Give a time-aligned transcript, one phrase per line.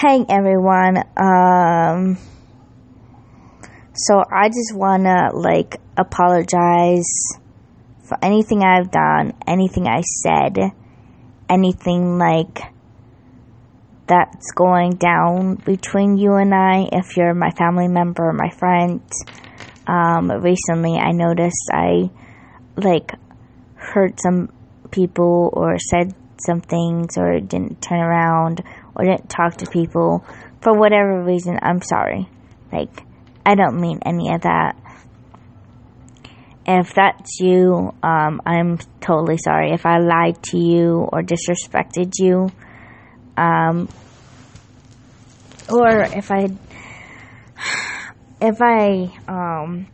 [0.00, 0.96] Hey everyone.
[1.14, 2.16] Um
[3.92, 7.12] so I just want to like apologize
[8.08, 10.56] for anything I've done, anything I said,
[11.50, 12.60] anything like
[14.06, 19.02] that's going down between you and I if you're my family member or my friend.
[19.86, 22.08] Um recently I noticed I
[22.74, 23.12] like
[23.74, 24.50] hurt some
[24.90, 28.62] people or said some things or didn't turn around
[29.04, 30.24] didn't talk to people
[30.60, 32.28] for whatever reason, I'm sorry.
[32.72, 33.02] Like,
[33.44, 34.76] I don't mean any of that.
[36.66, 39.72] If that's you, um, I'm totally sorry.
[39.72, 42.50] If I lied to you or disrespected you,
[43.36, 43.88] um,
[45.68, 46.48] or if I,
[48.40, 49.86] if I, um,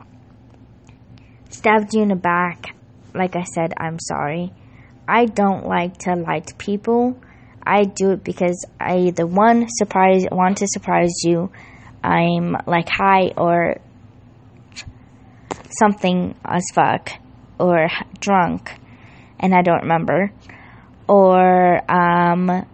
[1.50, 2.76] stabbed you in the back,
[3.14, 4.52] like I said, I'm sorry.
[5.09, 7.18] I don't like to lie to people.
[7.66, 11.50] I do it because I either one surprise want to surprise you,
[12.02, 13.80] I'm like high or
[15.70, 17.10] something as fuck
[17.58, 17.88] or
[18.20, 18.70] drunk
[19.40, 20.32] and I don't remember
[21.08, 22.66] or um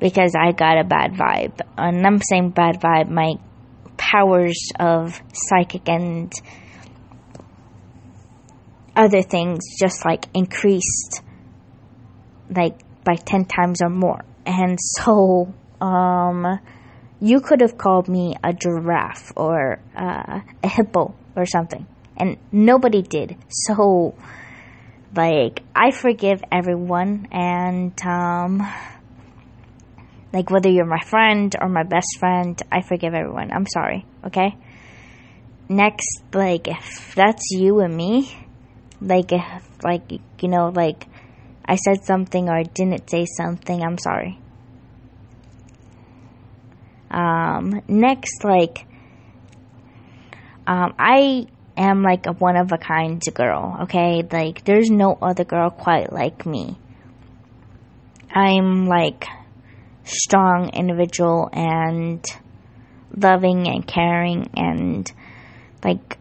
[0.00, 1.60] because I got a bad vibe.
[1.78, 3.34] And I'm saying bad vibe, my
[3.96, 6.32] powers of psychic and
[8.96, 11.22] other things just like increased
[12.50, 14.24] like by 10 times or more.
[14.46, 16.58] And so, um,
[17.20, 21.86] you could have called me a giraffe or uh, a hippo or something.
[22.16, 23.36] And nobody did.
[23.48, 24.14] So,
[25.14, 27.28] like, I forgive everyone.
[27.30, 28.68] And, um,
[30.32, 33.52] like, whether you're my friend or my best friend, I forgive everyone.
[33.52, 34.56] I'm sorry, okay?
[35.68, 38.36] Next, like, if that's you and me,
[39.00, 41.06] like, if, like, you know, like,
[41.72, 44.38] I said something or didn't say something, I'm sorry.
[47.10, 48.86] Um, next, like,
[50.66, 54.22] um, I am like a one of a kind girl, okay?
[54.30, 56.76] Like, there's no other girl quite like me.
[58.30, 59.24] I'm like
[60.04, 62.22] strong individual and
[63.16, 65.10] loving and caring and
[65.82, 66.18] like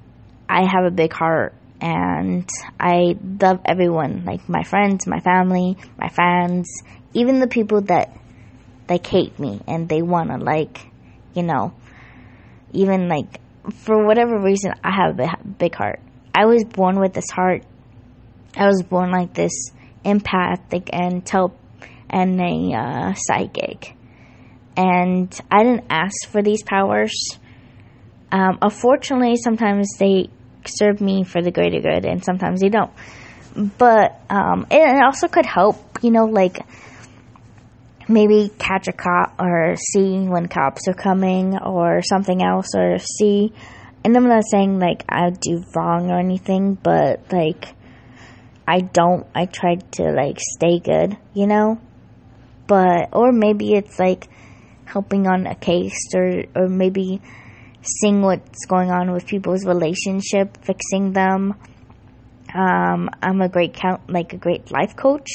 [0.48, 2.48] I have a big heart and
[2.80, 6.72] I love everyone, like my friends, my family, my fans,
[7.14, 8.16] even the people that
[8.88, 10.88] like hate me and they wanna like,
[11.34, 11.74] you know,
[12.72, 13.42] even like
[13.74, 16.00] for whatever reason, I have a big heart.
[16.34, 17.64] I was born with this heart.
[18.56, 19.72] I was born like this
[20.04, 21.54] empathic and tele
[22.10, 23.96] and a uh, psychic,
[24.76, 27.40] and I didn't ask for these powers.
[28.32, 30.30] Um, unfortunately, sometimes they
[30.66, 32.92] serve me for the greater good, and sometimes they don't.
[33.78, 36.60] But um, it also could help, you know, like
[38.08, 43.54] maybe catch a cop or see when cops are coming or something else, or see.
[44.04, 47.76] And I'm not saying like I do wrong or anything, but like
[48.68, 49.28] I don't.
[49.36, 51.80] I try to like stay good, you know.
[52.68, 54.28] But or maybe it's like
[54.86, 57.22] helping on a case, or or maybe
[57.82, 61.56] seeing what's going on with people's relationship, fixing them.
[62.54, 65.30] Um, I'm a great count, like a great life coach.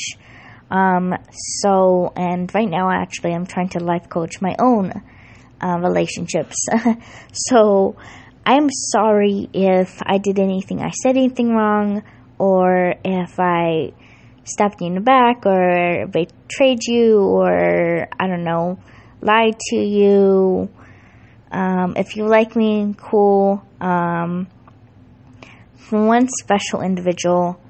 [0.70, 4.92] Um, so, and right now, actually, I'm trying to life coach my own
[5.60, 6.56] uh, relationships.
[7.32, 7.96] so,
[8.44, 12.02] I'm sorry if I did anything, I said anything wrong,
[12.38, 13.92] or if I
[14.44, 18.78] stabbed you in the back, or betrayed you, or I don't know,
[19.20, 20.68] lied to you
[21.50, 23.62] um, if you like me, cool.
[23.80, 24.48] Um,
[25.90, 27.60] one special individual,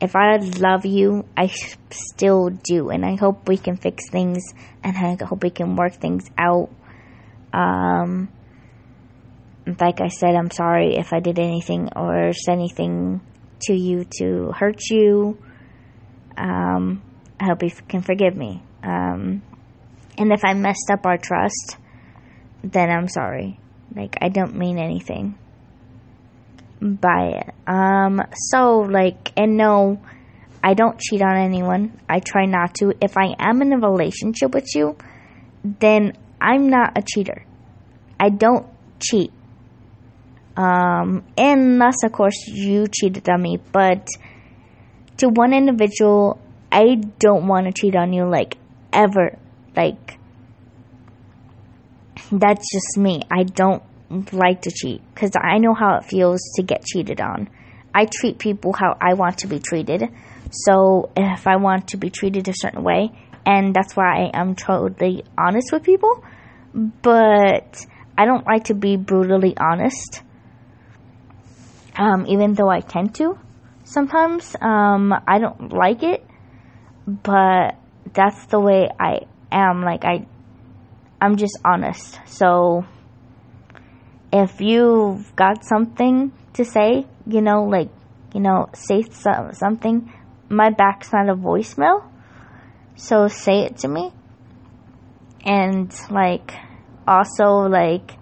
[0.00, 1.50] if I love you, I
[1.90, 2.90] still do.
[2.90, 4.42] And I hope we can fix things
[4.82, 6.70] and I hope we can work things out.
[7.52, 8.28] Um,
[9.66, 13.20] like I said, I'm sorry if I did anything or said anything
[13.62, 15.38] to you to hurt you.
[16.36, 17.02] Um,
[17.40, 18.62] I hope you can forgive me.
[18.84, 19.42] Um,
[20.18, 21.78] and if I messed up our trust,
[22.72, 23.58] then I'm sorry.
[23.94, 25.38] Like, I don't mean anything
[26.80, 27.54] by it.
[27.66, 30.00] Um, so, like, and no,
[30.62, 31.98] I don't cheat on anyone.
[32.08, 32.92] I try not to.
[33.00, 34.96] If I am in a relationship with you,
[35.62, 37.44] then I'm not a cheater.
[38.18, 38.66] I don't
[39.00, 39.32] cheat.
[40.56, 43.58] Um, unless, of course, you cheated on me.
[43.72, 44.08] But
[45.18, 46.40] to one individual,
[46.72, 48.56] I don't want to cheat on you, like,
[48.92, 49.38] ever.
[49.76, 50.18] Like,
[52.30, 53.22] that's just me.
[53.30, 53.82] I don't
[54.32, 57.48] like to cheat because I know how it feels to get cheated on.
[57.94, 60.08] I treat people how I want to be treated.
[60.50, 63.10] So if I want to be treated a certain way,
[63.44, 66.24] and that's why I'm totally honest with people.
[66.74, 67.86] But
[68.18, 70.22] I don't like to be brutally honest,
[71.96, 73.38] um, even though I tend to
[73.84, 74.54] sometimes.
[74.60, 76.26] Um, I don't like it,
[77.06, 77.76] but
[78.12, 79.20] that's the way I
[79.50, 79.82] am.
[79.82, 80.26] Like I,
[81.20, 82.20] I'm just honest.
[82.26, 82.84] So
[84.32, 87.90] if you've got something to say, you know, like
[88.36, 89.02] you know, say
[89.52, 90.12] something.
[90.50, 92.04] My back's not a voicemail,
[92.94, 94.12] so say it to me.
[95.42, 96.52] And like,
[97.08, 98.18] also like,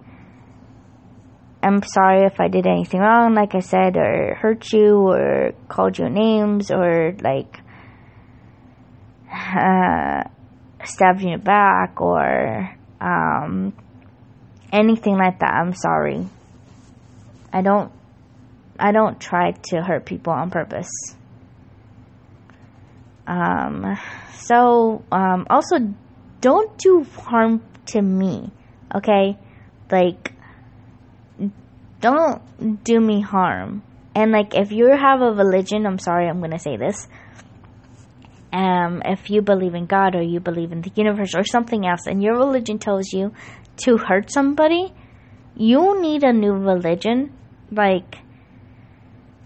[1.61, 5.97] I'm sorry if I did anything wrong, like I said, or hurt you, or called
[5.97, 7.59] you names, or like,
[9.33, 10.23] uh,
[10.85, 12.73] stabbed you in the back, or
[13.05, 13.73] um,
[14.73, 15.53] anything like that.
[15.53, 16.27] I'm sorry.
[17.53, 17.91] I don't
[18.77, 20.89] I don't try to hurt people on purpose.
[23.27, 23.97] Um,
[24.33, 25.77] so, um, also,
[26.41, 28.51] don't do harm to me,
[28.93, 29.37] okay?
[29.89, 30.33] Like,
[32.01, 33.81] don't do me harm.
[34.13, 37.07] And, like, if you have a religion, I'm sorry, I'm gonna say this.
[38.55, 42.07] Um, if you believe in God or you believe in the universe or something else,
[42.07, 43.33] and your religion tells you
[43.83, 44.93] to hurt somebody,
[45.57, 47.33] you need a new religion.
[47.69, 48.19] Like,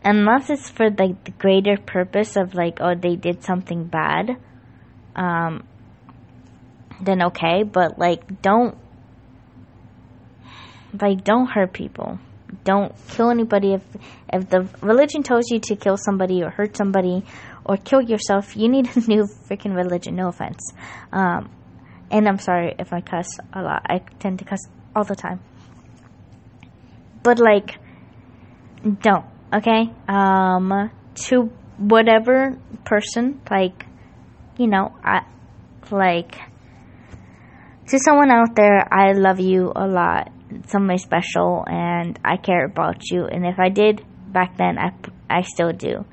[0.03, 4.37] unless it's for the greater purpose of like oh they did something bad
[5.15, 5.65] um
[7.01, 8.77] then okay but like don't
[11.01, 12.17] like don't hurt people
[12.63, 13.83] don't kill anybody if
[14.31, 17.23] if the religion tells you to kill somebody or hurt somebody
[17.65, 20.73] or kill yourself you need a new freaking religion no offense.
[21.11, 21.51] Um
[22.11, 23.85] and i'm sorry if i cuss a lot.
[23.87, 24.59] I tend to cuss
[24.95, 25.39] all the time.
[27.23, 27.77] But like
[29.01, 29.91] don't okay?
[30.07, 30.91] Um
[31.27, 33.85] to whatever person like
[34.57, 35.21] you know i
[35.91, 36.37] like
[37.87, 40.31] to someone out there i love you a lot.
[40.67, 43.25] Somebody special and i care about you.
[43.25, 44.91] And if i did back then i
[45.29, 46.05] i still do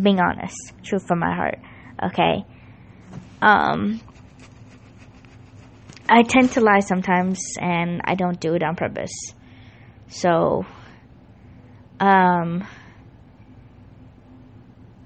[0.00, 1.58] being honest truth from my heart
[2.02, 2.44] okay?
[3.40, 4.00] Um
[6.08, 9.32] i tend to lie sometimes and i don't do it on purpose.
[10.08, 10.66] So
[12.00, 12.66] um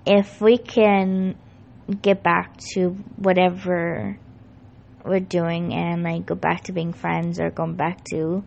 [0.06, 1.37] if we can
[2.00, 4.19] get back to whatever
[5.05, 8.44] we're doing and like go back to being friends or going back to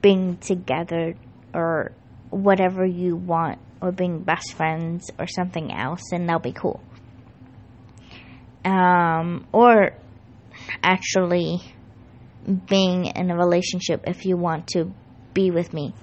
[0.00, 1.14] being together
[1.52, 1.92] or
[2.30, 6.80] whatever you want or being best friends or something else and that'll be cool
[8.64, 9.92] um, or
[10.82, 11.60] actually
[12.68, 14.92] being in a relationship if you want to
[15.34, 15.94] be with me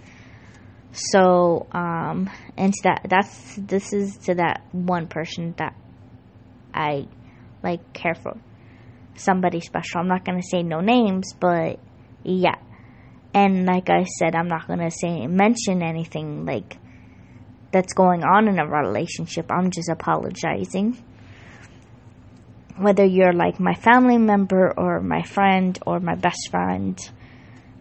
[0.93, 5.75] so, um, and that, that's, this is to that one person that
[6.71, 7.07] I,
[7.63, 8.37] like, care for.
[9.15, 10.01] Somebody special.
[10.01, 11.79] I'm not gonna say no names, but
[12.23, 12.55] yeah.
[13.33, 16.77] And like I said, I'm not gonna say, mention anything, like,
[17.73, 19.51] that's going on in a relationship.
[19.51, 21.03] I'm just apologizing.
[22.77, 26.97] Whether you're like my family member or my friend or my best friend,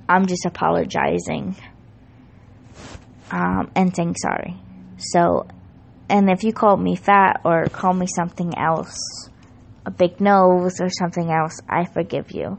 [0.09, 1.57] I'm just apologizing
[3.31, 4.57] um, and saying sorry.
[4.99, 5.47] So,
[6.09, 8.99] and if you call me fat or call me something else,
[9.85, 12.59] a big nose or something else, I forgive you.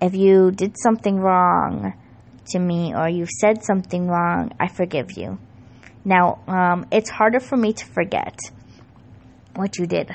[0.00, 1.94] If you did something wrong
[2.50, 5.38] to me or you said something wrong, I forgive you.
[6.04, 8.38] Now, um, it's harder for me to forget
[9.54, 10.10] what you did.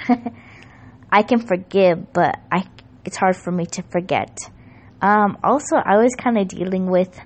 [1.11, 2.65] I can forgive, but I
[3.05, 4.37] it's hard for me to forget.
[5.01, 7.17] Um, also, I was kind of dealing with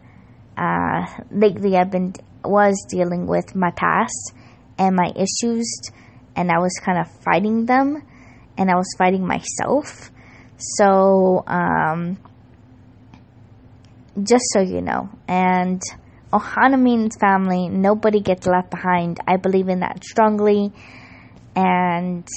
[0.57, 2.13] uh, lately I've been
[2.43, 4.33] was dealing with my past
[4.77, 5.67] and my issues,
[6.35, 8.03] and I was kind of fighting them,
[8.57, 10.11] and I was fighting myself.
[10.57, 12.17] So, um,
[14.21, 15.81] just so you know, and
[16.31, 17.67] Ohana means family.
[17.67, 19.19] Nobody gets left behind.
[19.27, 20.71] I believe in that strongly,
[21.55, 22.27] and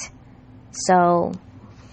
[0.73, 1.33] so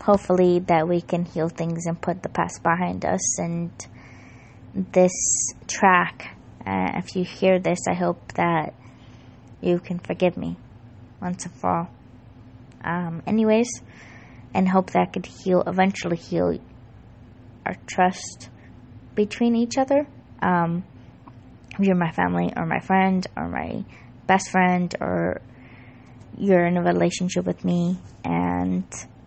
[0.02, 3.72] hopefully that we can heal things and put the past behind us and
[4.74, 5.12] this
[5.68, 6.38] track.
[6.66, 8.74] Uh, if you hear this, I hope that
[9.62, 10.58] you can forgive me
[11.22, 11.90] once and for all.
[12.84, 13.70] Um, anyways,
[14.54, 16.60] and hope that could heal, eventually heal
[17.66, 18.50] our trust
[19.14, 20.08] between each other.
[20.42, 20.84] Um,
[21.80, 23.84] you're my family or my friend or my
[24.28, 25.42] best friend or
[26.38, 28.86] you're in a relationship with me and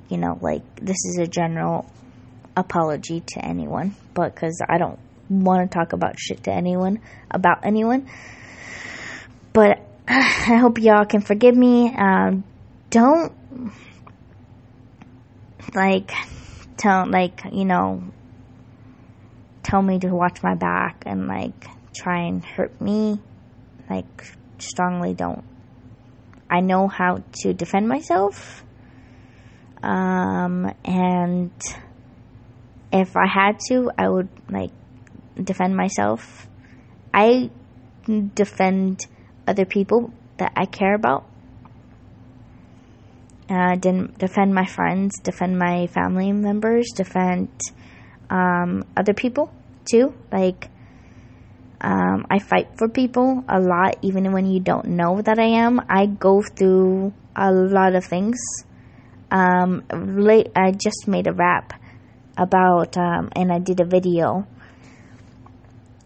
[0.08, 1.90] you know like this is a general
[2.56, 4.98] apology to anyone but because i don't
[5.28, 8.08] want to talk about shit to anyone about anyone.
[9.52, 11.94] But I hope y'all can forgive me.
[11.96, 12.44] Um,
[12.90, 13.32] don't
[15.74, 16.12] like
[16.76, 18.02] tell like you know
[19.62, 23.18] tell me to watch my back and like try and hurt me
[23.88, 24.24] like
[24.58, 25.44] strongly don't.
[26.50, 28.62] I know how to defend myself
[29.82, 31.52] um and
[32.90, 34.70] if i had to i would like
[35.42, 36.46] defend myself.
[37.12, 37.50] I
[38.34, 39.06] defend
[39.46, 41.26] other people that i care about.
[43.48, 47.48] Uh, didn't defend my friends, defend my family members, defend
[48.30, 49.52] um, other people
[49.84, 50.14] too.
[50.32, 50.70] Like,
[51.84, 55.82] um, I fight for people a lot, even when you don't know that I am.
[55.86, 58.38] I go through a lot of things.
[59.30, 61.74] Um, late, I just made a rap
[62.38, 64.46] about, um, and I did a video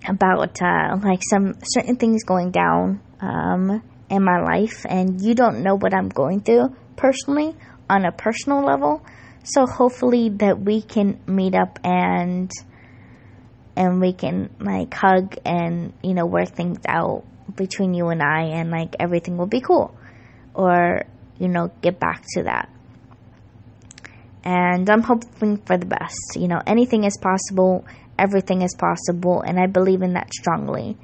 [0.08, 3.80] about uh, like some certain things going down um,
[4.11, 7.54] in my life, and you don't know what I'm going through personally
[7.88, 9.06] on a personal level.
[9.44, 12.50] So hopefully that we can meet up and
[13.78, 17.23] and we can like hug and you know work things out
[17.54, 19.97] between you and I and like everything will be cool
[20.52, 21.04] or
[21.38, 22.68] you know get back to that.
[24.42, 26.37] And I'm hoping for the best.
[26.37, 27.85] You know, anything is possible,
[28.18, 30.97] everything is possible, and I believe in that strongly.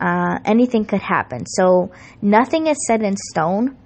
[0.00, 1.46] Uh, anything could happen.
[1.46, 3.76] So nothing is set in stone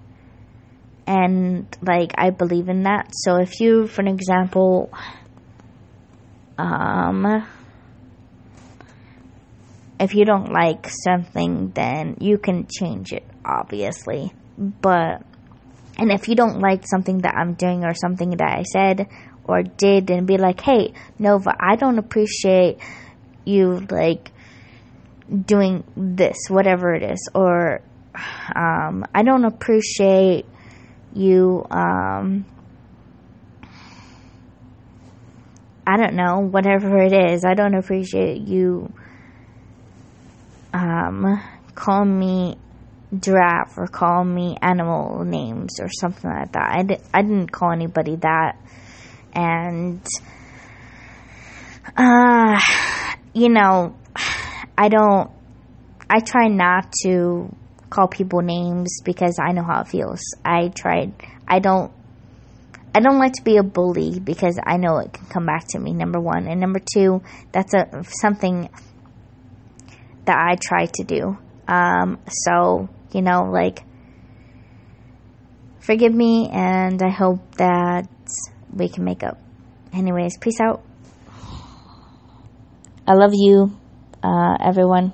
[1.06, 3.11] and like I believe in that.
[3.12, 4.90] So if you, for an example,
[6.56, 7.47] um,
[9.99, 14.33] if you don't like something, then you can change it, obviously.
[14.59, 15.23] But
[15.99, 19.09] and if you don't like something that I'm doing or something that I said
[19.45, 22.79] or did, then be like, hey, Nova, I don't appreciate
[23.45, 24.31] you like
[25.31, 27.81] doing this, whatever it is, or
[28.55, 30.47] um, I don't appreciate
[31.15, 32.45] you um,
[35.87, 37.45] I don't know, whatever it is.
[37.45, 38.93] I don't appreciate you
[41.07, 41.43] um,
[41.75, 42.57] call me
[43.19, 46.71] giraffe or call me animal names or something like that.
[46.71, 48.57] I, di- I didn't call anybody that.
[49.33, 50.05] And,
[51.97, 52.61] uh,
[53.33, 53.97] you know,
[54.77, 55.31] I don't,
[56.09, 57.55] I try not to
[57.91, 60.21] call people names because I know how it feels.
[60.45, 61.15] I tried.
[61.47, 61.93] I don't.
[62.95, 65.79] I don't like to be a bully because I know it can come back to
[65.79, 65.93] me.
[65.93, 67.23] Number one, and number two,
[67.53, 68.71] that's a something
[70.26, 71.38] that I try to do.
[71.68, 73.83] Um, so you know, like,
[75.80, 78.09] forgive me, and I hope that
[78.73, 79.38] we can make up.
[79.92, 80.83] Anyways, peace out.
[83.06, 83.73] I love you,
[84.23, 85.12] uh, everyone.